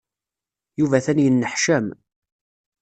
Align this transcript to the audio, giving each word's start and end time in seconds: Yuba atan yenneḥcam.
Yuba 0.79 0.95
atan 0.97 1.23
yenneḥcam. 1.23 1.87